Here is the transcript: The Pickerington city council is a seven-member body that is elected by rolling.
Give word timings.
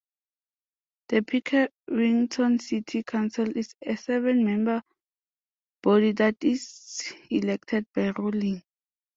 The 1.09 1.17
Pickerington 1.21 2.59
city 2.59 3.03
council 3.03 3.55
is 3.55 3.75
a 3.85 3.95
seven-member 3.95 4.81
body 5.83 6.13
that 6.13 6.43
is 6.43 7.13
elected 7.29 7.85
by 7.93 8.09
rolling. 8.17 8.63